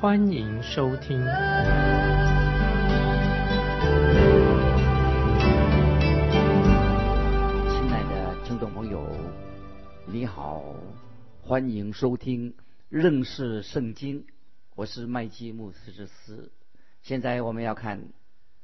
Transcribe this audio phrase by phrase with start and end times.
[0.00, 1.18] 欢迎收听。
[1.18, 1.28] 亲
[7.90, 9.06] 爱的听众朋友，
[10.06, 10.64] 你好，
[11.42, 12.54] 欢迎收听
[12.88, 14.24] 认识圣经。
[14.74, 16.50] 我是麦基牧师之师。
[17.02, 18.08] 现在我们要看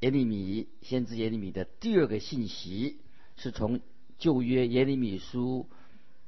[0.00, 3.02] 耶利米先知耶利米的第二个信息，
[3.36, 3.80] 是从
[4.16, 5.68] 旧约耶利米书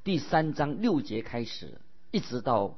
[0.03, 1.81] 第三章六节开始，
[2.11, 2.77] 一直到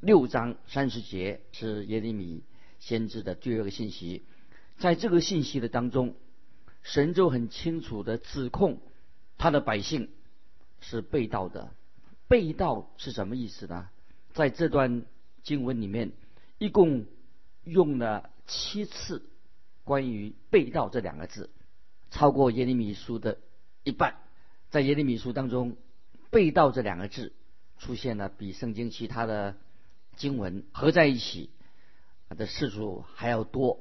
[0.00, 2.42] 六章三十节，是耶利米
[2.78, 4.24] 先知的第二个信息。
[4.78, 6.14] 在这个信息的当中，
[6.82, 8.80] 神就很清楚的指控
[9.36, 10.10] 他的百姓
[10.80, 11.74] 是被盗的。
[12.28, 13.90] 被盗是什么意思呢？
[14.32, 15.04] 在这段
[15.42, 16.12] 经文里面，
[16.56, 17.04] 一共
[17.64, 19.28] 用了七次
[19.84, 21.50] 关于“被盗”这两个字，
[22.10, 23.36] 超过耶利米书的
[23.84, 24.16] 一半。
[24.70, 25.76] 在耶利米书当中
[26.30, 27.34] ，“被盗”这两个字
[27.76, 29.56] 出现了比圣经其他的
[30.20, 31.48] 经文合在一起
[32.28, 33.80] 的次数还要多。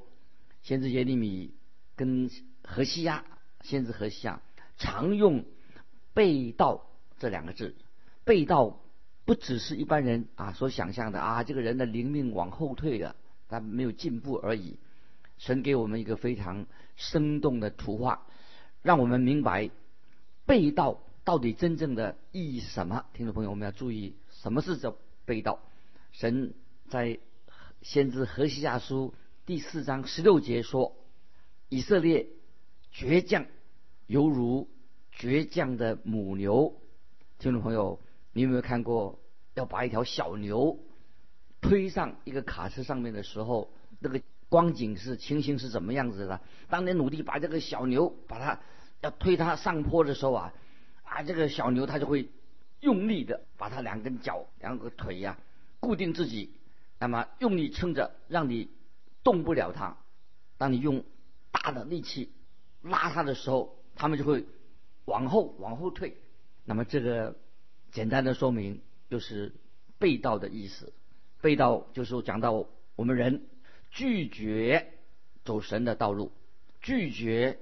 [0.61, 1.53] 先知耶利米
[1.97, 2.31] 跟
[2.63, 3.25] 何西亚，
[3.61, 4.41] 先知何西亚
[4.77, 5.43] 常用
[6.15, 6.87] “被盗”
[7.19, 7.75] 这两个字。
[8.23, 8.79] 被盗
[9.25, 13.17] 不只是一般人啊所想象的啊，这个人的灵命往后退了，
[13.49, 14.79] 他没有进步而已。
[15.39, 18.25] 神给我们一个非常生动的图画，
[18.81, 19.71] 让我们明白
[20.45, 23.05] 被盗到底真正的意义是什么。
[23.13, 24.95] 听众朋友，我们要注意什么是叫
[25.25, 25.59] 被盗。
[26.11, 26.53] 神
[26.89, 27.19] 在
[27.81, 29.13] 先知何西亚书
[29.45, 30.95] 第四章十六节说
[31.69, 32.27] ：“以色列
[32.93, 33.45] 倔强，
[34.07, 34.69] 犹如
[35.17, 36.75] 倔强的母牛。”
[37.39, 37.99] 听众朋友。
[38.31, 39.19] 你有没有看过
[39.55, 40.79] 要把一条小牛
[41.61, 46.39] 推上一个卡车上面的时候，那个光景是情形是怎么样子的？
[46.69, 48.61] 当你努力把这个小牛把它
[49.01, 50.53] 要推它上坡的时候啊，
[51.01, 52.29] 啊，这个小牛它就会
[52.81, 55.39] 用力的把它两根脚、两个腿呀
[55.79, 56.53] 固定自己，
[56.99, 58.69] 那么用力撑着，让你
[59.23, 59.97] 动不了它。
[60.57, 61.03] 当你用
[61.51, 62.31] 大的力气
[62.81, 64.45] 拉它的时候，它们就会
[65.05, 66.17] 往后往后退。
[66.65, 67.35] 那么这个。
[67.91, 69.55] 简单的说明就是
[69.97, 70.93] 被盗的意思。
[71.41, 73.47] 被盗就是讲到我们人
[73.89, 74.93] 拒绝
[75.43, 76.31] 走神的道路，
[76.81, 77.57] 拒绝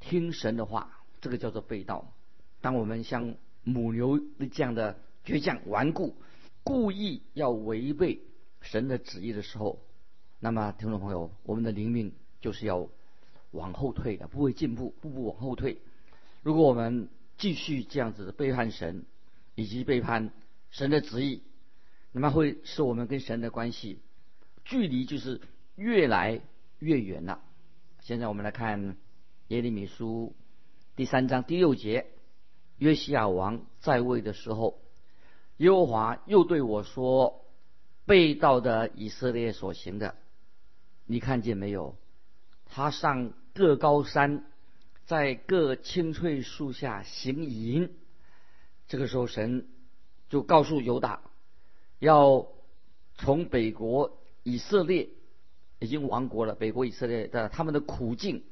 [0.00, 2.12] 听神的话，这个叫做被盗。
[2.60, 4.20] 当我们像母牛
[4.52, 6.14] 这样的倔强顽固，
[6.64, 8.22] 故意要违背
[8.62, 9.78] 神的旨意的时候，
[10.40, 12.88] 那么听众朋友，我们的灵命就是要
[13.50, 15.82] 往后退的，不会进步，步步往后退。
[16.42, 19.04] 如果我们继续这样子背叛神，
[19.54, 20.32] 以及背叛
[20.70, 21.42] 神的旨意，
[22.12, 24.00] 那么会使我们跟神的关系
[24.64, 25.42] 距离就是
[25.76, 26.40] 越来
[26.78, 27.42] 越远了。
[28.00, 28.96] 现在我们来看
[29.48, 30.34] 耶利米书
[30.96, 32.06] 第三章第六节：
[32.78, 34.80] 约西亚王在位的时候，
[35.58, 37.44] 耶和华又对我说
[38.06, 40.16] ：“被盗的以色列所行的，
[41.06, 41.96] 你看见没有？
[42.66, 44.44] 他上各高山，
[45.04, 47.94] 在各青翠树下行淫。”
[48.88, 49.68] 这个时候，神
[50.28, 51.22] 就告诉犹大，
[52.00, 52.48] 要
[53.14, 55.08] 从北国以色列
[55.78, 58.44] 已经亡国了，北国以色列的他们的苦境，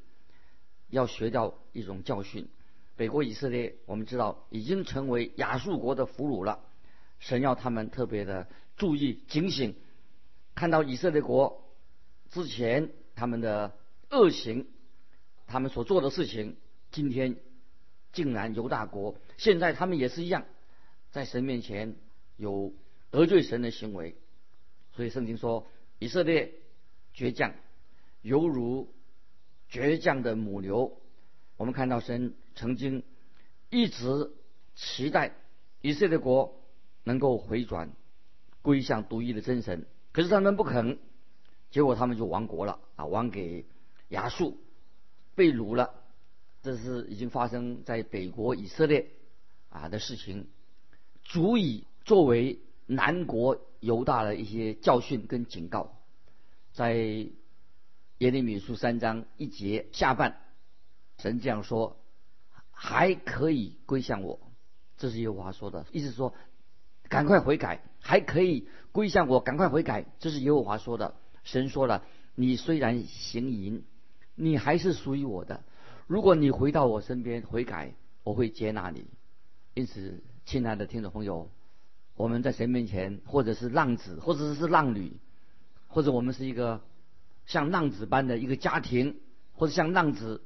[0.87, 2.47] 要学到一种教训。
[2.95, 6.63] 北国以色列，我们知道已经成为亚述国的俘虏了。
[7.23, 8.47] 神要他们特别的
[8.77, 9.75] 注意警醒，
[10.55, 11.63] 看到以色列国
[12.29, 13.75] 之前他们的
[14.11, 14.67] 恶行，
[15.47, 16.57] 他们所做的事情，
[16.91, 17.37] 今天。
[18.11, 20.45] 竟然犹大国，现在他们也是一样，
[21.09, 21.95] 在神面前
[22.37, 22.71] 有
[23.09, 24.15] 得罪神的行为，
[24.95, 25.65] 所以圣经说
[25.97, 26.53] 以色列
[27.15, 27.55] 倔强，
[28.21, 28.93] 犹如
[29.71, 30.95] 倔强的母牛。
[31.57, 33.01] 我们看到神曾经
[33.71, 34.31] 一直
[34.75, 35.33] 期待
[35.81, 36.62] 以色列国
[37.03, 37.91] 能够回转
[38.61, 40.99] 归向独一的真神，可是他们不肯，
[41.69, 43.65] 结果他们就亡国了啊，亡给
[44.09, 44.57] 亚述，
[45.35, 45.93] 被掳了。
[46.61, 49.11] 这是已经发生在北国以色列
[49.69, 50.47] 啊的事情，
[51.23, 55.99] 足以作为南国犹大的一些教训跟警告。
[56.71, 56.95] 在
[58.19, 60.39] 耶利米书三章一节下半，
[61.17, 61.97] 神这样说
[62.71, 64.39] ：“还可以归向我。”
[64.97, 66.33] 这是耶和华说的，意思说
[67.13, 70.03] 赶快悔改，还可以归向我，赶快悔改。
[70.17, 71.13] 这是耶和华说的。
[71.43, 73.83] 神说了：“你虽然行淫，
[74.33, 75.63] 你还是属于我的。
[76.07, 77.93] 如果你回到我身边悔改，
[78.23, 79.05] 我会接纳你。
[79.75, 81.51] 因此，亲爱的听众朋友，
[82.15, 85.19] 我们在神面前，或者是浪子，或者是浪女，
[85.87, 86.81] 或者我们是一个
[87.45, 89.19] 像浪子般的一个家庭，
[89.53, 90.41] 或者像浪子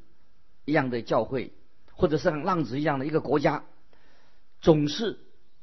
[0.65, 1.53] 一样的教会，
[1.93, 3.63] 或者像浪子一样的一个国家，
[4.59, 5.17] 总是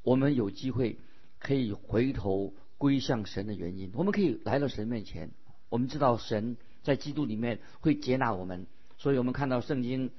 [0.04, 0.98] 我们有机会
[1.40, 3.90] 可以回头归向神的原因。
[3.94, 5.30] 我们可以来到神面前，
[5.68, 8.66] 我们知道神在基督里面会接纳我们，
[8.98, 10.12] 所以我们看到圣经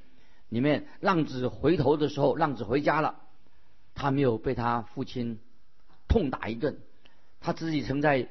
[0.49, 3.21] 里面浪子回头的时候，浪子回家了。
[3.93, 5.39] 他没有被他父亲
[6.09, 6.79] 痛打一顿，
[7.39, 8.27] 他自己曾在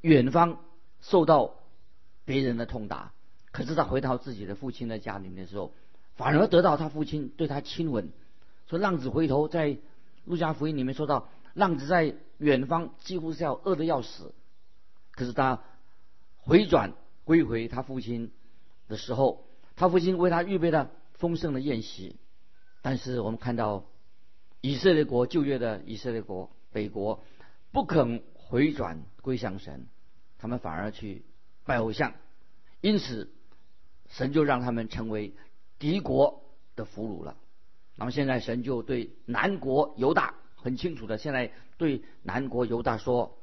[0.00, 0.60] 远方
[1.00, 1.56] 受到
[2.24, 3.12] 别人的痛打，
[3.50, 5.72] 可是他回到自己的父亲的家里面的时候，
[6.14, 8.12] 反而得到他父亲对他亲吻。
[8.68, 9.78] 说浪子回头，在
[10.28, 14.32] 路加福音里面说到，浪子在远方几乎是要饿得要死，
[15.10, 15.62] 可是他
[16.36, 16.94] 回转
[17.24, 18.30] 归回他父亲
[18.86, 19.44] 的时候，
[19.74, 22.16] 他父亲为他预备了丰盛的宴席。
[22.82, 23.84] 但是我们看到。
[24.60, 27.22] 以色列国旧约的以色列国北国
[27.70, 29.86] 不肯回转归向神，
[30.36, 31.24] 他们反而去
[31.64, 32.14] 拜偶像，
[32.80, 33.30] 因此
[34.08, 35.32] 神就让他们成为
[35.78, 36.42] 敌国
[36.74, 37.36] 的俘虏了。
[37.98, 43.36] 那么现在神就对南国犹大很清楚的，现在对南国犹大说，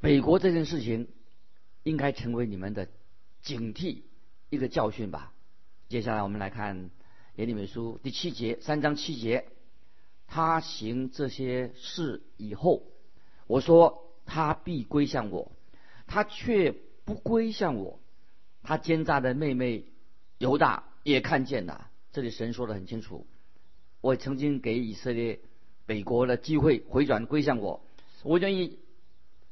[0.00, 1.08] 北国这件事情
[1.82, 2.88] 应该成为你们的
[3.42, 4.02] 警惕
[4.48, 5.32] 一个教训吧。
[5.88, 6.90] 接下来我们来看
[7.36, 9.46] 耶利米书第七节三章七节。
[10.26, 12.84] 他行这些事以后，
[13.46, 15.52] 我说他必归向我，
[16.06, 16.74] 他却
[17.04, 18.00] 不归向我。
[18.62, 19.84] 他奸诈的妹妹
[20.38, 21.90] 犹大也看见了。
[22.12, 23.26] 这里神说的很清楚，
[24.02, 25.40] 我曾经给以色列
[25.86, 27.82] 北国的机会回转归向我，
[28.24, 28.78] 我愿意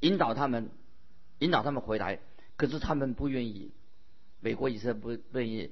[0.01, 0.69] 引导他们，
[1.39, 2.21] 引导他们回来。
[2.57, 3.71] 可是他们不愿意，
[4.41, 5.71] 美国以色列不不愿意，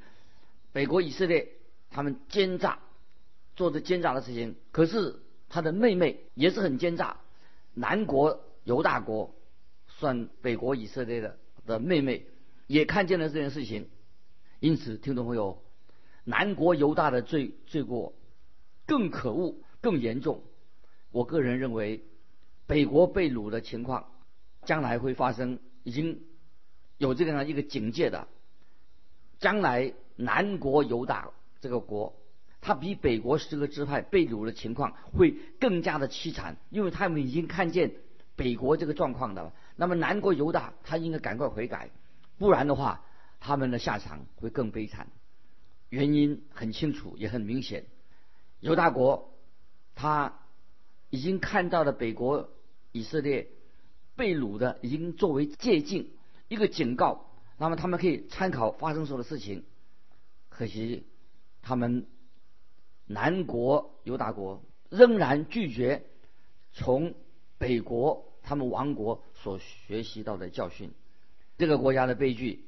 [0.72, 1.50] 北国以色列
[1.90, 2.78] 他们奸诈。
[3.56, 5.16] 做着奸诈的事情，可是
[5.48, 7.16] 他的妹妹也是很奸诈。
[7.74, 9.34] 南国犹大国
[9.88, 11.36] 算北国以色列的
[11.66, 12.24] 的妹妹，
[12.68, 13.88] 也看见了这件事情。
[14.60, 15.60] 因此，听众朋友，
[16.22, 18.14] 南国犹大的罪罪过
[18.88, 20.42] 更可恶、更严重。
[21.12, 22.02] 我个人认为，
[22.66, 24.10] 北国被掳的情况
[24.64, 26.22] 将来会发生，已经
[26.96, 28.26] 有这个样一个警戒的。
[29.38, 31.30] 将来南国犹大
[31.60, 32.16] 这个国。
[32.60, 35.30] 他比北国十个支派被掳的情况会
[35.60, 37.92] 更加的凄惨，因为他们已经看见
[38.34, 39.52] 北国这个状况的了。
[39.76, 41.90] 那么南国犹大，他应该赶快悔改，
[42.36, 43.04] 不然的话，
[43.38, 45.06] 他们的下场会更悲惨。
[45.88, 47.86] 原因很清楚，也很明显。
[48.60, 49.34] 犹大国
[49.94, 50.38] 他
[51.10, 52.50] 已经看到了北国
[52.92, 53.48] 以色列
[54.16, 56.06] 被掳的，已经作为借鉴
[56.48, 59.64] 一个警告，那么他们可以参考发生时候的事情。
[60.48, 61.06] 可惜
[61.62, 62.06] 他们。
[63.10, 66.04] 南国犹大国仍然拒绝
[66.74, 67.14] 从
[67.56, 70.90] 北国他们王国所学习到的教训，
[71.56, 72.66] 这个国家的悲剧。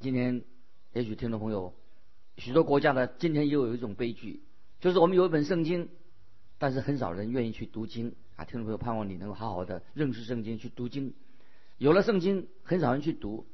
[0.00, 0.42] 今天
[0.92, 1.72] 也许听众朋友，
[2.36, 4.42] 许多国家的今天又有一种悲剧，
[4.80, 5.88] 就是我们有一本圣经，
[6.58, 8.44] 但是很少人愿意去读经啊。
[8.44, 11.14] 听众朋友，盼望你能够好好的认识圣经，去读经。
[11.78, 13.46] 有了圣经，很少人去读。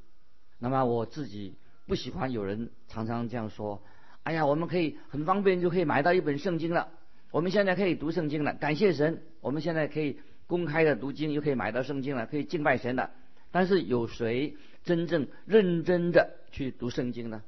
[0.59, 1.57] 那么我自己
[1.87, 3.83] 不喜欢有人常常这样说。
[4.25, 6.89] 哎呀，我们可以很方便就可以买到一本圣经了。
[7.31, 9.23] 我们现在可以读圣经了，感谢神。
[9.41, 13.11] 我们现在可以公开的读经，又可以买到圣经了，可以敬拜神了。
[13.51, 17.43] 但是有谁真正认真的去读圣经呢？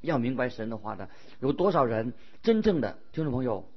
[0.00, 1.08] 要明白神的话的，
[1.40, 2.12] 有多少人
[2.42, 3.68] 真正的听众朋友，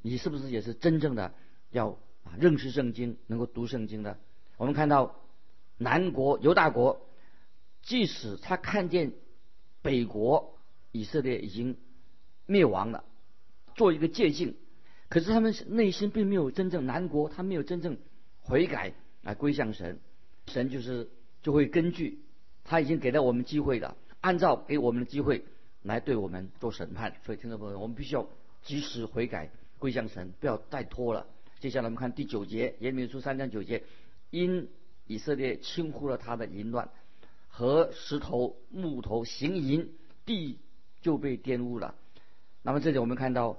[0.00, 1.34] 你是不是也是真正的
[1.70, 4.18] 要啊认识圣经，能够读圣经的？
[4.56, 5.16] 我们看到
[5.78, 7.06] 南国犹大国，
[7.82, 9.12] 即使他看见
[9.82, 10.50] 北国。
[10.94, 11.78] 以色列已经
[12.44, 13.02] 灭亡了，
[13.74, 14.52] 做一个借鉴。
[15.08, 17.96] 可是他们内心并没有真正南国，他没有真正
[18.42, 18.92] 悔改
[19.24, 19.98] 啊归向神。
[20.48, 21.08] 神就是
[21.42, 22.18] 就会根据
[22.62, 25.46] 他已经给了我们机会的，按照给我们的机会
[25.82, 27.14] 来对我们做审判。
[27.24, 28.26] 所以听众朋友，我们必须要
[28.62, 31.26] 及时悔改归向神，不要再拖了。
[31.60, 33.82] 接下来我们看第九节，耶利米书三章九节，
[34.30, 34.68] 因
[35.06, 36.90] 以色列轻忽了他的淫乱
[37.48, 39.92] 和石头木头行淫
[40.26, 40.58] 地。
[41.02, 41.96] 就被玷污了。
[42.62, 43.58] 那么这里我们看到，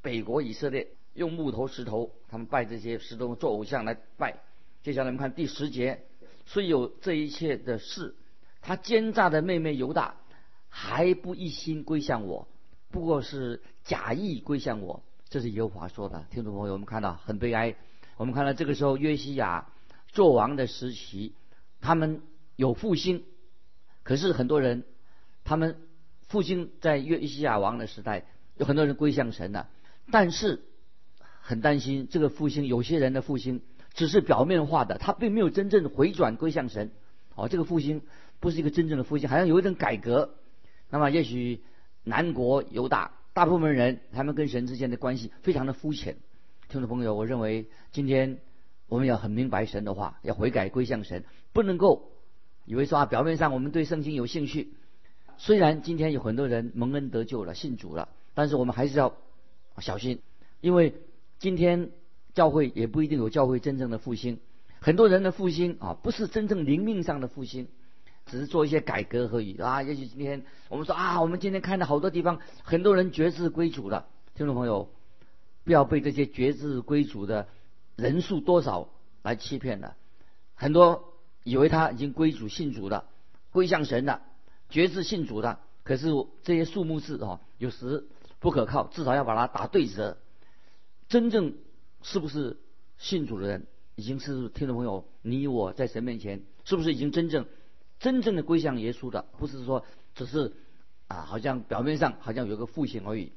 [0.00, 4.38] 北国以色列用木头、石头，他们拜这些石头做偶像来拜。
[4.82, 6.06] 接下来我们看第十节，
[6.46, 8.14] 虽有这一切的事，
[8.62, 10.16] 他奸诈的妹妹犹大
[10.70, 12.48] 还不一心归向我，
[12.90, 15.02] 不过是假意归向我。
[15.28, 16.24] 这是耶和华说的。
[16.30, 17.76] 听众朋友，我们看到很悲哀。
[18.16, 19.68] 我们看到这个时候约西亚
[20.08, 21.34] 做王的时期，
[21.80, 22.22] 他们
[22.56, 23.24] 有复兴。
[24.02, 24.84] 可是很多人，
[25.44, 25.76] 他们
[26.26, 28.24] 复兴在约西亚王的时代，
[28.56, 29.68] 有很多人归向神了，
[30.10, 30.62] 但是
[31.40, 33.62] 很担心这个复兴，有些人的复兴
[33.94, 36.90] 只是表面化的，他并没有真正回转归向神。
[37.34, 38.02] 哦，这个复兴
[38.40, 40.34] 不是一个真正的复兴，好像有一种改革。
[40.90, 41.62] 那么也许
[42.04, 46.16] 南国犹大大部分人，他们跟神之间的关系非常的肤浅。
[46.68, 48.38] 听众朋友，我认为今天
[48.88, 52.10] 我们要很明白神的话，要悔改归向神，不能够
[52.64, 54.74] 以为说啊，表面上我们对圣经有兴趣，
[55.36, 59.16] 虽然今天有很多人蒙恩得救了，信主了，但是我们还是要
[59.78, 60.20] 小心，
[60.60, 60.94] 因为
[61.38, 61.90] 今天
[62.34, 64.38] 教会也不一定有教会真正的复兴。
[64.80, 67.68] 很多人的复兴啊，不是真正灵命上的复兴，
[68.30, 69.82] 只是做一些改革而已啊。
[69.82, 74.06] 也许今天我们说啊，我们今天看到好多地方，很多人绝志归主了。
[74.34, 74.88] 听众朋友，
[75.64, 77.48] 不要被这些绝志归主的
[77.96, 78.88] 人数多少
[79.22, 79.96] 来欺骗了。
[80.54, 83.06] 很多以为他已经归主信主了，
[83.50, 84.22] 归向神了，
[84.68, 86.08] 绝志信主了，可是
[86.42, 88.06] 这些数目字啊，有时
[88.38, 90.16] 不可靠，至少要把它打对折。
[91.08, 91.54] 真正
[92.02, 92.58] 是不是
[92.96, 93.66] 信主的人？
[93.96, 97.44] 已经是听众朋友，你我在神面前是不是已经真正、
[98.00, 99.26] 真正的归向耶稣的？
[99.38, 99.84] 不是说
[100.16, 100.56] 只是
[101.06, 103.32] 啊，好像表面上好像有个复兴而已，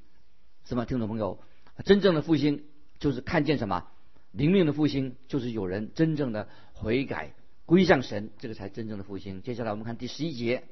[0.65, 0.86] 是吗？
[0.86, 1.38] 听众朋友，
[1.86, 2.63] 真正的复兴
[2.98, 3.86] 就是看见什么？
[4.32, 7.34] 灵命的复兴就是有人真正的悔改
[7.67, 9.43] 归向神，这个才真正的复兴。
[9.43, 10.63] 接下来我们看第十一节，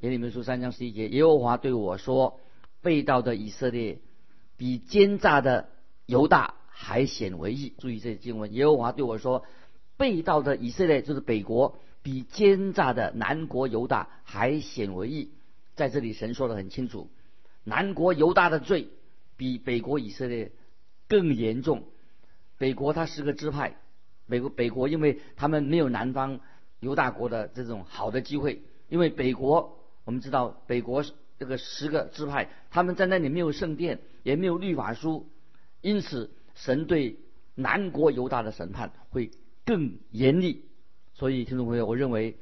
[0.00, 2.40] 耶利米书三章十一节，耶和华对我说
[2.82, 4.00] ：“被盗的以色列
[4.56, 5.68] 比奸诈的
[6.06, 7.74] 犹大。”还显为异。
[7.78, 9.44] 注意这经文，耶和华对我说
[9.96, 15.30] ：“被盗的以色列就是北国，比奸诈的南国犹大还显为义。”
[15.74, 17.10] 在这里，神说的很清楚，
[17.64, 18.88] 南国犹大的罪
[19.36, 20.52] 比北国以色列
[21.08, 21.84] 更严重。
[22.58, 23.76] 北国它是个支派，
[24.28, 26.40] 北国北国因为他们没有南方
[26.80, 31.04] 犹大国的这种好的机会，因为北国我们知道北国
[31.38, 35.28] 这个十个支派，他们在那里没有圣殿，也没有律法书，
[35.80, 36.30] 因此。
[36.54, 37.18] 神对
[37.54, 39.30] 南国犹大的审判会
[39.64, 40.66] 更严厉，
[41.14, 42.36] 所以听众朋友，我认为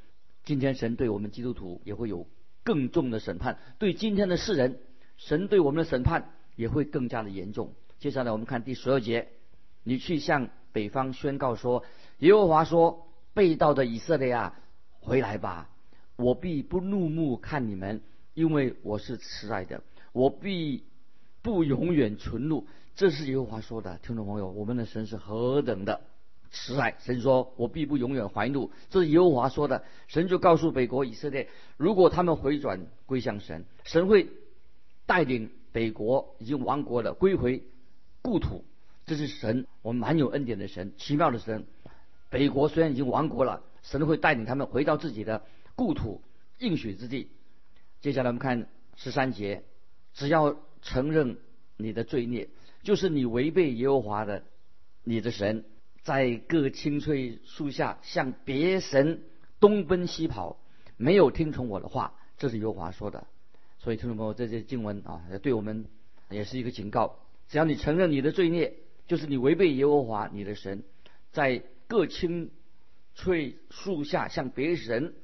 [0.45, 2.27] 今天神对我们基督徒也会有
[2.63, 4.79] 更重的审判，对今天的世人，
[5.17, 7.75] 神对我们的审判也会更加的严重。
[7.99, 9.29] 接下来我们看第十二节，
[9.83, 11.85] 你去向北方宣告说：
[12.19, 14.59] 耶和华说，被盗的以色列啊，
[15.01, 15.69] 回来吧，
[16.17, 18.01] 我必不怒目看你们，
[18.35, 20.85] 因为我是慈爱的，我必
[21.43, 22.67] 不永远存怒。
[22.95, 26.03] 这是耶和华说的，听众朋友，我们的神是何等的
[26.51, 26.97] 慈爱！
[26.99, 29.85] 神说：“我必不永远怀怒。”这是耶和华说的。
[30.09, 34.29] 神就告诉北国以色列，如果他们回转归向神，神会
[35.07, 37.63] 带领北国已经亡国了归回
[38.23, 38.65] 故土。
[39.07, 41.67] 这是神，我们蛮有恩典的神，奇妙的神。
[42.29, 45.43] 北国虽然已经亡国了，神会带领他们回到自己的
[45.77, 46.21] 故土
[46.59, 47.31] 应许之地。
[48.01, 49.63] 接下来我们看十三节，
[50.15, 51.39] 只要承认
[51.77, 52.49] 你的罪孽。
[52.83, 54.43] 就是你违背耶和华的，
[55.05, 55.65] 你的神，
[56.03, 59.23] 在各青翠树下向别神
[59.61, 60.59] 东奔西跑，
[60.97, 63.27] 没有听从我的话，这是耶和华说的。
[63.79, 65.87] 所以听众朋友，这些经文啊，对我们
[66.31, 67.19] 也是一个警告。
[67.49, 68.75] 只要你承认你的罪孽，
[69.07, 70.85] 就是你违背耶和华你的神，
[71.33, 72.51] 在各青
[73.15, 75.15] 翠树下向别神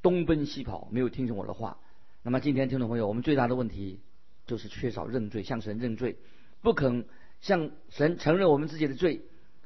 [0.00, 1.78] 东奔西跑，没有听从我的话。
[2.22, 4.00] 那么今天听众朋友，我们最大的问题
[4.46, 6.16] 就是缺少认罪，向神认罪。
[6.62, 7.04] 不肯
[7.40, 9.22] 向神承认我们自己的罪。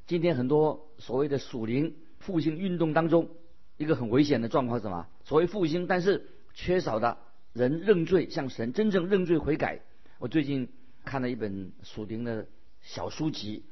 [0.06, 3.28] 今天很多所谓的属灵复兴运动当中，
[3.76, 5.08] 一个很危险的状况是什么？
[5.24, 7.18] 所谓复兴，但是缺少的
[7.52, 9.80] 人认罪，向神真正认罪悔改。
[10.20, 10.68] 我最近
[11.04, 12.46] 看了一本属灵的
[12.82, 13.64] 小书籍，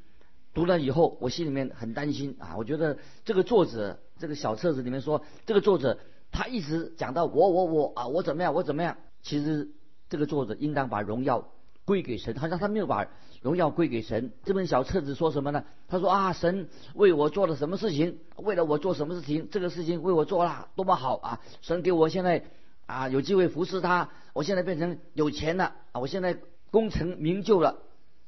[0.53, 2.57] 读了以后，我心里面很担心啊！
[2.57, 6.01] 我觉得这个作者这个小册子里面说，这个作者
[6.33, 8.97] 他一直讲到我我我啊，我怎么样我怎么样？
[9.23, 9.71] 其实
[10.09, 11.49] 这个作者应当把荣耀。
[11.85, 13.07] 归给神，好像他没有把
[13.43, 14.33] 荣耀归给神。
[14.45, 15.65] 这本小册子说什么呢？
[15.87, 18.19] 他说啊，神为我做了什么事情？
[18.37, 19.49] 为了我做什么事情？
[19.51, 21.41] 这个事情为我做了多么好啊！
[21.61, 22.45] 神给我现在
[22.87, 26.01] 啊有机会服侍他，我现在变成有钱了啊！
[26.01, 26.39] 我现在
[26.71, 27.79] 功成名就了。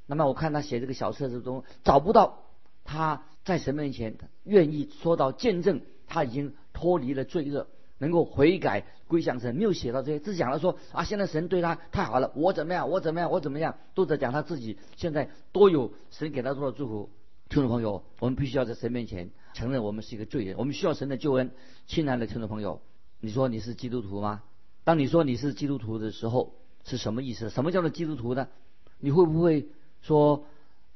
[0.07, 2.45] 那么我看他写这个小册子中找不到
[2.85, 7.67] 他在神面前愿意说到见证他已经脱离了罪恶。
[7.99, 17.11] 能够悔改归向神，没有写到这些，只讲了说啊，现在神对他太好了，我怎么样，我怎么样，我怎么样，都在讲他自己现在多有神给他多少祝福。
[17.49, 21.53] 听众朋友，我们必须要在神面前承认我们是一个罪人，我们需要神的救恩。
[21.87, 22.81] 亲爱的听众朋友，
[23.21, 24.43] 你说你是基督徒吗？
[24.83, 27.49] 当你说你是基督徒的时候，是什么意思？
[27.50, 28.49] 什么叫做基督徒呢？
[28.99, 29.69] 你会不会
[30.03, 30.45] 说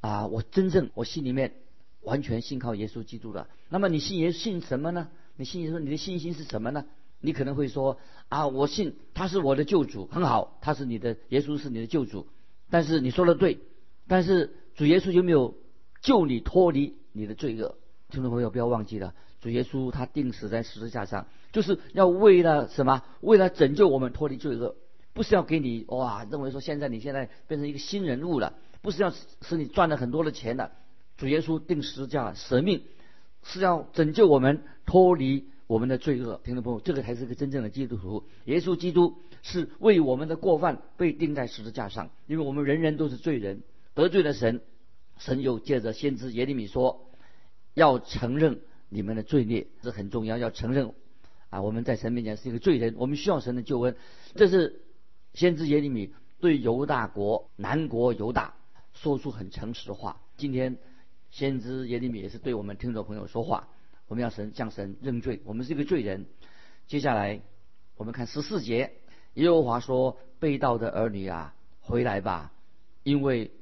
[0.00, 1.54] 啊，我真正我心里面
[2.02, 3.46] 完全信靠耶稣基督的？
[3.68, 5.08] 那么你信耶信什么呢？
[5.40, 6.84] 你信说你的信心是什么呢？
[7.18, 12.26] 你可能会说啊，我信他是我的救主，很好，他是你的耶稣是你的救主。
[12.68, 13.58] 但是你说的对，
[14.06, 15.54] 但是主耶稣有没有
[16.02, 17.78] 救你脱离你的罪恶？
[18.10, 23.02] 听众朋友不要忘记了，主耶稣他定死在十字架上，就是要为了什么？
[23.22, 24.76] 为了拯救我们脱离罪恶，
[25.14, 30.70] 不是要给你哇认为说现在你现在变成一个新人物了，不是要使你赚了很多的钱的。
[31.16, 32.82] 主耶稣定十字架舍命，
[33.42, 35.46] 是要拯救我们脱离。
[35.66, 38.24] 我们的罪恶，听众朋友，这个才是个真正的基督徒。
[38.46, 43.62] 耶稣基督是为我们的过犯被钉在十字架上，因为我们人人都是罪人，
[43.94, 44.62] 得罪了神。
[45.18, 47.08] 神又借着先知耶利米说，
[47.74, 50.92] 要承认你们的罪孽，这很重要，要承认
[51.50, 53.94] 啊，我们在神面前是一个罪人，我们需要神的救恩。
[54.34, 54.82] 这是
[55.34, 58.56] 先知耶利米对犹大国南国犹大
[58.92, 60.20] 说出很诚实的话。
[60.36, 60.78] 今天
[61.30, 63.68] 先知耶利米也是对我们听众朋友说话。
[64.08, 66.26] 我们要神向神认罪，我们是一个罪人。
[66.88, 67.40] 接下来
[67.96, 68.94] 我们看十四节，
[69.34, 72.52] 耶和华说：“被盗的儿女啊，回来吧，
[73.04, 73.52] 因为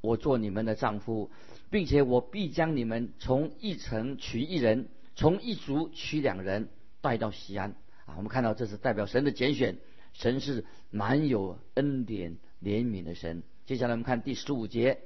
[0.00, 1.32] 我做你们的丈夫，
[1.70, 6.68] 并且我必将你们从一城取一人，从一族取两人，
[7.00, 7.74] 带到西安。”
[8.06, 9.78] 啊，我们看到这是代表神的拣选，
[10.12, 13.42] 神是满有恩典怜悯的神。
[13.66, 15.00] 接下来我们看第十五节，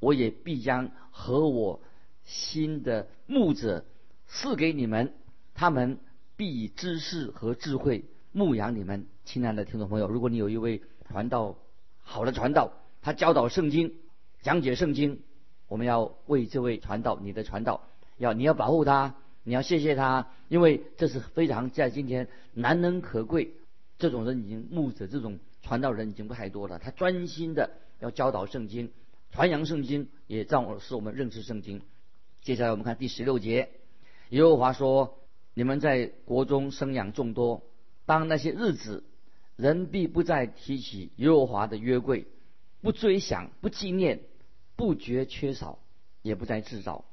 [0.00, 1.80] 我也必将和我
[2.24, 3.84] 新的牧者。
[4.26, 5.12] 赐给你们，
[5.54, 5.98] 他们
[6.36, 9.06] 必以知识和智慧牧养你们。
[9.24, 11.56] 亲爱的听众朋友，如果你有一位传道
[12.00, 13.94] 好的传道，他教导圣经、
[14.42, 15.20] 讲解圣经，
[15.68, 17.82] 我们要为这位传道，你的传道
[18.16, 23.52] 要你要保护他，你要谢谢他，因为这是非常在今天难能可贵。
[23.98, 26.80] 这种人已经牧者，这种传道人已经不太多了。
[26.80, 27.70] 他专心的
[28.00, 28.90] 要教导圣经、
[29.34, 31.82] 传扬圣经，也让我使我们认识圣经。
[32.42, 33.68] 接下来我们看第十六节。
[34.28, 35.18] 耶和华说
[35.54, 37.64] ：“你们在国中生养众多，
[38.06, 39.02] 当那些日子，
[39.56, 42.28] 人必不再提起耶和华的约柜，
[42.80, 44.20] 不追想，不纪念，
[44.76, 45.80] 不觉缺少，
[46.22, 47.04] 也不再制造。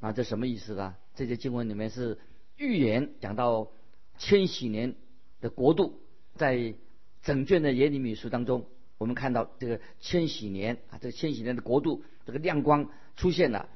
[0.00, 0.96] 啊，这什么意思呢？
[1.14, 2.18] 这些经文里面是
[2.58, 3.70] 预言，讲到
[4.18, 4.96] 千禧年
[5.40, 5.98] 的国度，
[6.34, 6.74] 在
[7.22, 8.66] 整卷的耶利米书当中，
[9.00, 13.66] 我们看到这个千禧年啊，这个千禧年的国度，这个亮光出现了，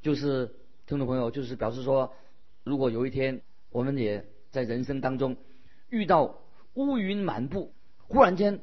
[0.00, 0.54] 就是
[0.86, 2.14] 听众朋友，就是表示说。”
[2.62, 5.38] 如果有一天我们也在人生当中
[5.88, 6.38] 遇到
[6.74, 7.72] 乌云满布，
[8.06, 8.60] 忽然间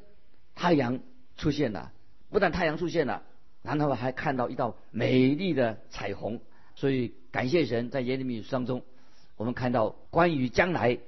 [0.54, 1.00] 太阳
[1.36, 1.92] 出现了，
[2.30, 3.24] 不但太阳出现了，
[3.64, 6.40] 然后还看到一道美丽的彩虹。
[6.76, 8.84] 所以感谢神，在耶利米书当中，
[9.36, 11.00] 我们看到关于将来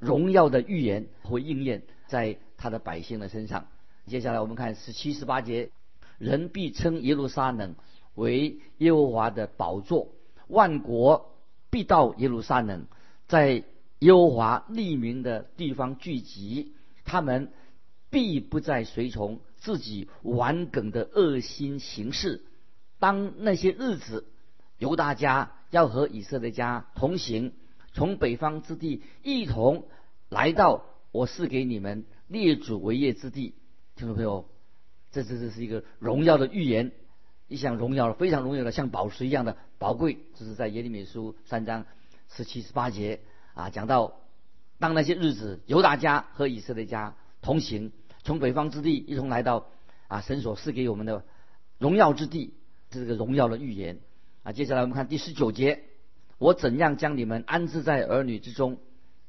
[0.00, 3.68] 荣耀的预言会应验在他的百姓的身上。
[4.06, 5.70] 接下来我们看十七、十八节，
[6.18, 7.74] 人必称耶路撒冷
[8.14, 10.08] 为耶和华的宝座，
[10.48, 11.28] 万国。
[11.70, 12.84] 必到耶路撒冷，
[13.28, 13.64] 在
[14.00, 16.74] 耶和华立名的地方聚集，
[17.06, 17.50] 他们
[18.10, 22.44] 必不再随从自己顽梗的恶心行事。
[22.98, 24.26] 当那些日子，
[24.76, 27.54] 犹大家要和以色列家同行，
[27.94, 29.86] 从北方之地一同
[30.28, 33.54] 来到我赐给你们列祖为业之地。
[33.94, 34.46] 听众朋友，
[35.12, 36.92] 这这这是一个荣耀的预言。
[37.48, 41.84] 一项荣耀非常荣耀的，像宝石一样的宝贵，这是在耶利米书三章
[42.30, 43.20] 十七、十八节
[43.52, 44.20] 啊，讲到
[44.78, 47.92] 当那些日子，犹大家和以色列家同行，
[48.24, 49.66] 从北方之地一同来到
[50.08, 51.24] 啊神所赐给我们的
[51.78, 52.54] 荣耀之地，
[52.90, 53.98] 这是个荣耀的预言
[54.42, 54.52] 啊。
[54.52, 55.84] 接下来我们看第十九节，
[56.38, 58.78] 我怎样将你们安置在儿女之中，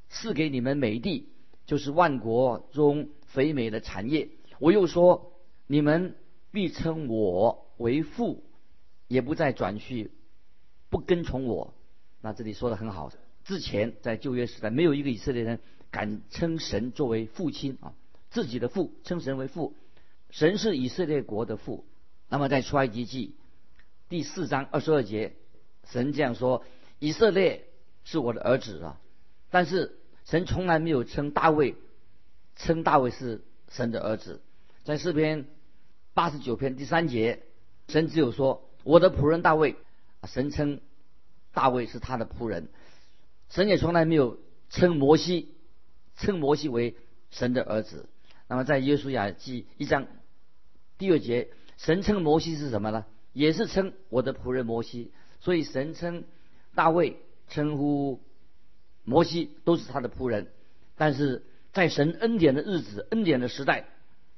[0.08, 1.28] 赐给你们美地，
[1.66, 4.30] 就是万国中肥美的产业。
[4.64, 5.34] 我又说，
[5.68, 6.16] 你们
[6.50, 7.68] 必称我。
[7.76, 8.46] 为父，
[9.10, 10.12] 也不再转去，
[10.90, 11.74] 不跟从我。
[12.22, 13.12] 那这里说的很好。
[13.44, 15.60] 之前在旧约时代，没有一个以色列人
[15.92, 17.94] 敢称神作为父亲啊，
[18.30, 19.76] 自己的父称神为父。
[20.30, 21.84] 神是以色列国的父。
[22.30, 23.36] 那么在出埃及记
[24.08, 25.34] 第四章二十二节，
[25.90, 26.64] 神这样说：
[27.00, 27.66] 以色列
[28.06, 29.02] 是我的儿子啊。
[29.50, 31.76] 但是神从来没有称大卫，
[32.56, 34.42] 称大卫是神的儿子。
[34.84, 35.46] 在诗篇
[36.14, 37.44] 八十九篇第三节。
[37.88, 39.76] 神只有说我的仆人大卫，
[40.26, 40.80] 神称
[41.54, 42.70] 大卫是他的仆人。
[43.50, 45.54] 神也从来没有称摩西，
[46.16, 46.96] 称摩西为
[47.30, 48.10] 神的儿子。
[48.48, 50.08] 那么在耶稣亚记一章
[50.98, 53.06] 第二节，神称摩西是什么呢？
[53.34, 55.12] 也是称我的仆人摩西。
[55.40, 56.24] 所以神称
[56.76, 57.20] 大卫
[57.50, 58.22] 称呼
[59.04, 60.48] 摩西都是他的仆人。
[60.96, 61.44] 但是
[61.74, 63.88] 在神恩典的日子、恩典的时代，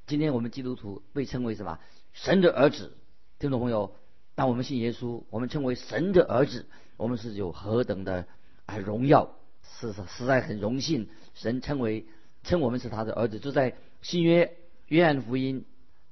[0.07, 1.79] 今天我们基督徒被称为什么？
[2.13, 2.93] 神的儿子。
[3.39, 3.95] 听众朋友，
[4.35, 8.27] 当我们信耶稣，我们称为神的儿子，我们是有何等的
[8.67, 9.31] 啊荣耀！
[9.63, 12.05] 是实在很荣幸，神称为
[12.43, 13.39] 称我们是他的儿子。
[13.39, 14.55] 就在新约
[14.89, 15.65] 约翰福音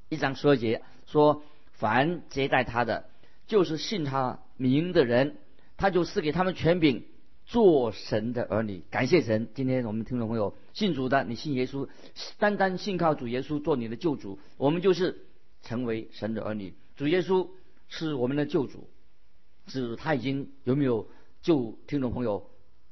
[0.09, 3.07] 一章十二节说：“凡接待他的，
[3.45, 5.37] 就是信他名的人，
[5.77, 7.05] 他就赐给他们权柄，
[7.53, 9.47] 做神的儿女。”感谢神！
[9.53, 11.87] 今天我们听众朋友信主的，你信耶稣，
[12.39, 15.27] 单单信靠主耶稣做你的救主，我们就是
[15.61, 16.73] 成为神的儿女。
[16.95, 17.47] 主耶稣
[17.89, 18.89] 是我们的救主，
[19.67, 21.07] 是他已经有没有
[21.43, 22.49] 救听众朋友？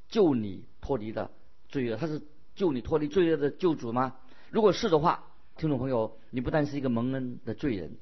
[0.08, 1.32] 救你脱离的
[1.68, 2.22] 罪恶，他是
[2.54, 4.14] 救你脱离罪恶的救主吗？
[4.50, 5.24] 如果是的话，
[5.56, 7.96] 听众朋友，你不但是一个蒙恩的罪人，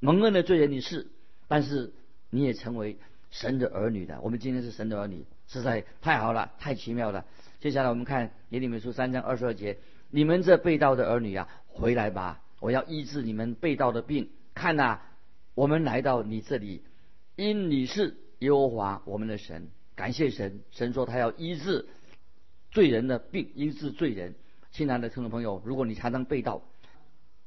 [0.00, 1.08] 蒙恩的罪人你是，
[1.48, 1.92] 但是
[2.30, 2.96] 你也成为
[3.30, 4.20] 神的儿女的。
[4.22, 7.24] 我们今天是神的儿女，实在太好了，太奇妙了。
[7.58, 9.78] 接下来我们看耶利米书三章二十二节：
[10.10, 12.40] 你们这被盗的儿女啊，回来吧！
[12.60, 14.30] 我要医治你们被盗的病。
[14.54, 15.00] 看呐，
[15.54, 16.82] 我们来到你这里，
[17.36, 19.68] 因你是耶和华我们的神。
[19.94, 21.86] 感谢神，神说他要医治
[22.70, 24.34] 罪人的病，医治罪人。
[24.70, 26.62] 亲爱的听众朋友，如果你常常被盗，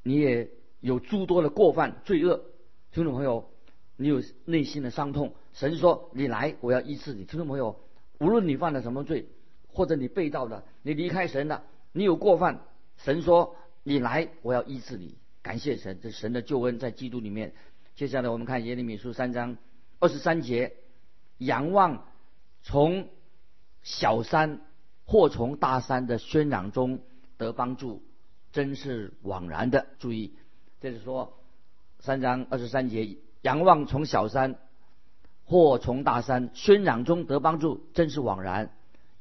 [0.04, 2.44] 你也有诸多的过犯罪恶，
[2.92, 3.50] 听众朋友，
[3.96, 7.24] 你有内心的伤痛，神说你来，我要医治你。
[7.26, 7.80] 听众朋友，
[8.22, 9.28] 无论你犯了什么罪，
[9.68, 12.62] 或者你被盗了，你离开神了，你有过犯，
[12.98, 15.18] 神说你来，我要医治你。
[15.42, 17.54] 感谢神，这神的救恩在基督里面。
[17.96, 19.58] 接下来我们看耶利米书三章
[20.00, 20.76] 二十三节，
[21.40, 22.06] 仰望。
[22.64, 23.10] 从
[23.82, 24.62] 小山
[25.06, 27.00] 或从大山的喧嚷中
[27.38, 28.04] 得帮助，
[28.52, 29.88] 真是枉然的。
[29.98, 30.36] 注意，
[30.80, 31.40] 这是说
[31.98, 34.60] 三章二十三节，仰望从小山
[35.52, 38.72] 或从大山喧嚷中得帮助，真是枉然。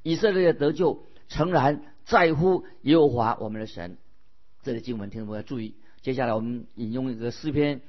[0.05, 3.99] 以色列的得救诚然在乎耶和华我们的神。
[4.63, 7.81] 这里经文听众朋友要注意，接下来我们引用一个诗篇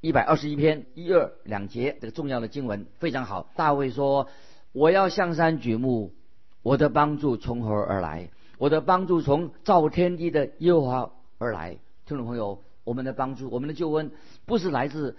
[0.00, 3.50] 一百二十一篇一二两节这个重要的经文，非常好。
[3.56, 4.26] 大卫说。
[4.74, 6.14] 我要向山举目，
[6.62, 8.30] 我的帮助从何而来？
[8.56, 11.76] 我的帮助从造天地的耶和华而来。
[12.06, 14.10] 听众朋友，我们的帮助，我们的救恩，
[14.46, 15.14] 不是来自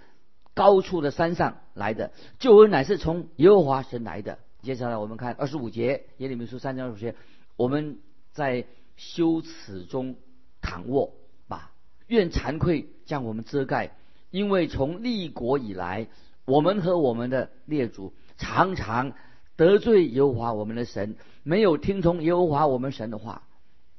[0.54, 4.38] 高处的山上来的，救恩乃是从耶和华神来的。
[4.62, 7.14] 接下来我们看二十五节，耶利米书三章二十五节，
[7.56, 7.98] 我们
[8.32, 8.64] 在
[8.96, 10.16] 羞耻中
[10.62, 11.12] 躺卧
[11.48, 11.72] 吧，
[12.06, 13.96] 愿惭愧将我们遮盖，
[14.30, 16.06] 因为从立国以来，
[16.44, 19.12] 我们和我们的列祖常常。
[19.56, 21.14] 得罪耶和华我们的神，
[21.44, 23.42] 没有听从耶和华我们神的话，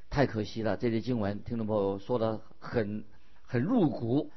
[0.09, 0.75] 太可惜了。
[0.75, 3.05] 这些经文，听众朋友说的很
[3.41, 4.31] 很入骨。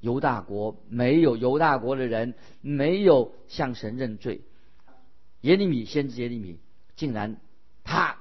[0.00, 4.42] 犹大国没有犹大国的人没有向神认罪。
[5.42, 6.58] 耶利米先知耶利米
[6.96, 7.36] 竟然
[7.84, 8.18] 他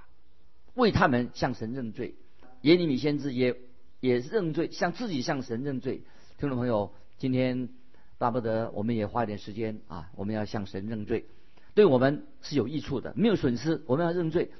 [0.73, 2.15] 为他们向神认罪。
[2.61, 3.55] 耶利米先知也
[3.99, 6.03] 也认罪，向自己向神认罪。
[6.37, 7.69] 听众朋友，今天
[8.17, 11.25] 巴不得我们也花点时间啊，我们要向神认罪。
[11.73, 13.81] 对我们是有益处的，没有损失。
[13.85, 14.51] 我们要认罪。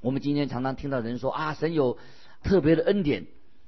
[0.00, 1.98] 我们今天常常听到人说啊，神有
[2.42, 3.26] 特别的恩典。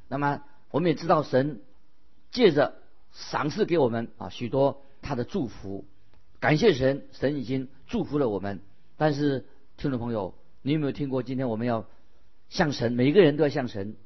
[0.09, 1.61] 那么我们也知道，神
[2.31, 2.75] 借着
[3.13, 5.85] 赏赐给我们啊许多他的祝福。
[6.39, 8.61] 感谢神，神已经祝福了我们。
[8.97, 11.23] 但是听众朋友，你有没有听过？
[11.23, 11.87] 今天我们要
[12.49, 13.97] 向神，每一个人都要向神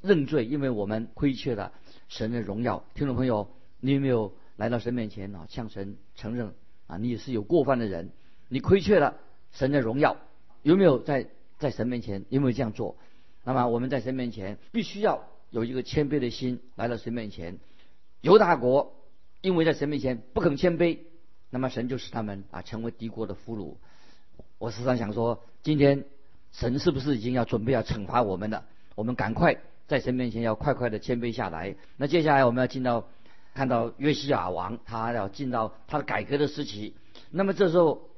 [0.00, 1.72] 认罪，因为我们亏缺了
[2.08, 2.84] 神的荣耀。
[2.94, 3.50] 听众朋友，
[3.80, 6.54] 你有没有来到神面前啊，向神承认？
[6.86, 8.10] 啊，你也是有过犯的人，
[8.48, 9.16] 你亏缺了
[9.52, 10.16] 神的荣耀，
[10.62, 11.28] 有没有在
[11.58, 12.96] 在神面前有没有这样做？
[13.44, 17.58] 那么我们在神面前必须要有一个谦卑的心来到神面前。
[18.20, 18.94] 犹大国
[19.40, 20.98] 因为在神面前不肯谦卑，
[21.50, 23.76] 那么神就使他们啊成为敌国的俘虏。
[24.58, 26.04] 我时常想说，今天
[26.52, 28.64] 神是不是已经要准备要惩罚我们了？
[28.94, 29.56] 我们赶快
[29.86, 31.76] 在神面前要快快的谦卑下来。
[31.96, 33.08] 那接下来我们要进到。
[33.54, 36.94] 看到约西亚王，他要进到他的改革的时期。
[37.32, 38.08] 那么这时候，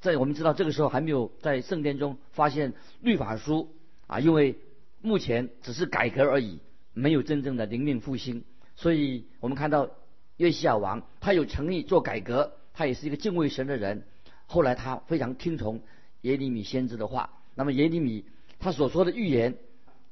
[0.00, 3.72] 在我们知道这个时候还没有在圣殿中发现律法书
[4.08, 4.58] 啊，因为
[5.00, 6.58] 目前只是改革而已，
[6.98, 8.44] 没有真正的灵命复兴。
[8.76, 9.90] 所以我们看到
[10.36, 14.04] 约西亚王，他有诚意做改革，他也是一个敬畏神的人。
[14.46, 15.80] 后来他非常听从
[16.22, 17.30] 耶利米先知的话。
[17.54, 18.24] 那么耶利米
[18.58, 19.56] 他所说的预言，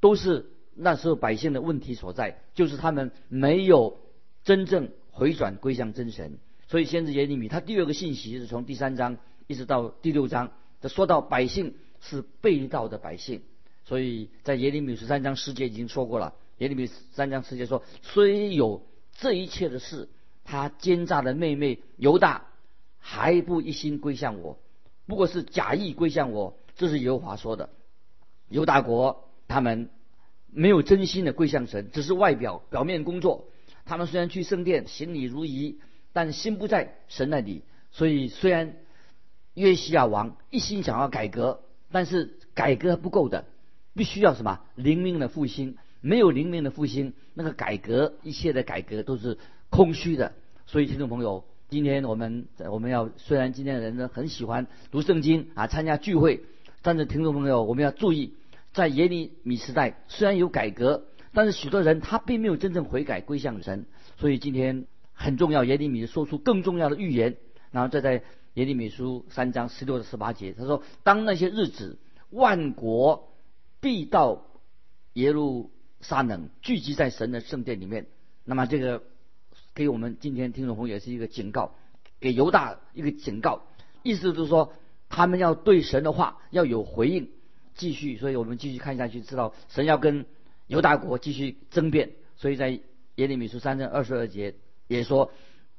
[0.00, 3.98] 都是那时候百姓的问题所在，就是他们没有。
[4.46, 9.16] 真正回转归向真神，所以先知耶利米他第二个信息是从第三章
[9.48, 13.42] 一直到第六章，他说到百姓是被盗的百姓，
[13.86, 16.34] 所以在耶利米十三章十节已经说过了。
[16.58, 20.08] 耶利米三章十节说，虽有这一切的事，
[20.44, 22.46] 他奸诈的妹妹犹大
[22.98, 24.58] 还不一心归向我，
[25.06, 27.68] 不过是假意归向我，这是耶和华说的。
[28.48, 29.90] 犹大国他们
[30.50, 33.48] 没有真心的归向神，只是外表表面工作。
[33.84, 35.78] 他们虽然去圣殿行礼如仪，
[36.12, 37.64] 但心不在神那里。
[37.90, 38.76] 所以虽然
[39.52, 43.44] 约西亚王一心想要改革，但是改革不够的，
[43.94, 45.76] 必须要什么灵命的复兴？
[46.06, 49.38] 没有灵命的复兴，那个改革一切的改革都是
[49.70, 50.34] 空虚的。
[50.64, 56.44] 所以听众朋友，今天我们我们要虽然今天的人呢很喜欢读圣经啊，参加聚会，
[56.82, 58.34] 但是听众朋友我们要注意，
[58.72, 63.84] 在耶利米时代虽然有改革，但是许多人他并没有真正悔改归向神。
[64.16, 67.36] 所以今天很重要，耶利米说出更重要的预言。
[67.72, 68.22] 然后再在
[68.54, 71.98] 耶利米书三章十六到十八节，他说：“当那些日子，
[72.30, 73.32] 万国
[73.80, 74.46] 必到
[75.14, 78.06] 耶路。”撒冷聚集在神的圣殿里面，
[78.44, 79.02] 那么这个
[79.74, 81.74] 给我们今天听众朋友是一个警告，
[82.20, 83.62] 给犹大一个警告，
[84.02, 84.72] 意思就是说
[85.08, 87.30] 他们要对神的话要有回应，
[87.74, 90.26] 继续，所以我们继续看下去，知道神要跟
[90.66, 92.80] 犹大国继续争辩，所以在
[93.16, 94.54] 耶利米书三章二十二节
[94.88, 95.32] 也说：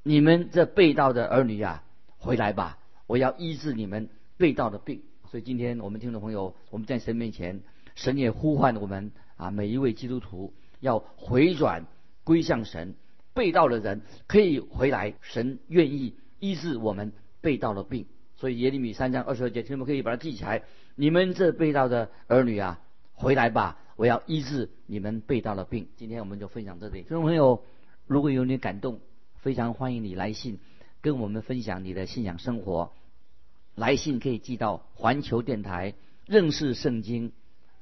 [0.03, 1.83] 你们这被盗的儿女呀，
[2.17, 5.03] 回来吧，我要医治你们被盗的病。
[5.29, 7.61] 所以今天我们听众朋友，我们在神面前，
[7.95, 9.11] 神也呼唤我们。
[9.37, 11.85] 啊，每一位基督徒要回转
[12.23, 12.95] 归向神，
[13.33, 18.07] 被盗的人可以回来，神愿意医治我们被盗的病。
[18.35, 20.63] 所以耶利米三章二十二节，你们可以把它记起来。
[20.95, 22.81] 你们这被盗的儿女啊，
[23.13, 25.87] 回来吧，我要医治你们被盗的病。
[25.95, 27.01] 今天我们就分享这里。
[27.01, 27.63] 听众朋友，
[28.05, 28.99] 如果有你感动，
[29.35, 30.59] 非常欢迎你来信
[31.01, 32.91] 跟我们分享你的信仰生活。
[33.75, 35.93] 来信可以寄到环球电台
[36.25, 37.31] 认识圣经。